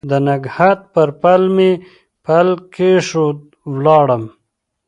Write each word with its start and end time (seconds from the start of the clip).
د 0.09 0.11
نګهت 0.27 0.79
پر 0.93 1.09
پل 1.21 1.41
مې 1.55 1.71
پل 2.25 2.47
کښېښوی 2.73 3.45
ولاړم 3.73 4.23